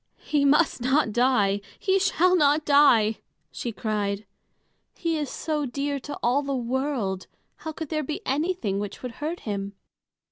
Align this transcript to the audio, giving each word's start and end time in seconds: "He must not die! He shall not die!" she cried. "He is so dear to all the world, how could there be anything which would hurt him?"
"He 0.23 0.45
must 0.45 0.81
not 0.81 1.11
die! 1.13 1.61
He 1.77 1.99
shall 1.99 2.35
not 2.35 2.65
die!" 2.65 3.19
she 3.51 3.71
cried. 3.71 4.25
"He 4.95 5.15
is 5.15 5.29
so 5.29 5.67
dear 5.67 5.99
to 5.99 6.17
all 6.23 6.41
the 6.41 6.55
world, 6.55 7.27
how 7.57 7.71
could 7.71 7.89
there 7.89 8.01
be 8.01 8.19
anything 8.25 8.79
which 8.79 9.03
would 9.03 9.11
hurt 9.21 9.41
him?" 9.41 9.75